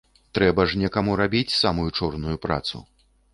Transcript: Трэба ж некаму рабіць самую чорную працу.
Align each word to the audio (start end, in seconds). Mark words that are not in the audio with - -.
Трэба 0.37 0.63
ж 0.71 0.79
некаму 0.83 1.17
рабіць 1.21 1.57
самую 1.61 1.85
чорную 2.01 2.35
працу. 2.47 2.83